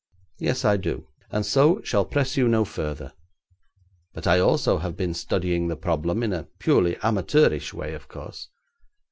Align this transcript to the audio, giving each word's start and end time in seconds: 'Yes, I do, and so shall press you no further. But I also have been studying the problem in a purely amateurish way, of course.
'Yes, 0.39 0.65
I 0.65 0.77
do, 0.77 1.05
and 1.29 1.45
so 1.45 1.79
shall 1.83 2.05
press 2.05 2.35
you 2.35 2.47
no 2.47 2.65
further. 2.65 3.13
But 4.13 4.25
I 4.25 4.39
also 4.39 4.79
have 4.79 4.97
been 4.97 5.13
studying 5.13 5.67
the 5.67 5.75
problem 5.75 6.23
in 6.23 6.33
a 6.33 6.47
purely 6.57 6.97
amateurish 7.03 7.71
way, 7.71 7.93
of 7.93 8.07
course. 8.07 8.49